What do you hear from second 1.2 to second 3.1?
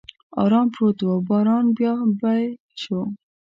باران بیا پیل شو.